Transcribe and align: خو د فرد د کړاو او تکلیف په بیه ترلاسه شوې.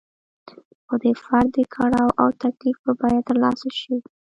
خو 0.85 0.95
د 1.03 1.05
فرد 1.23 1.49
د 1.55 1.59
کړاو 1.75 2.09
او 2.21 2.27
تکلیف 2.43 2.77
په 2.85 2.91
بیه 2.99 3.21
ترلاسه 3.29 3.67
شوې. 3.79 3.99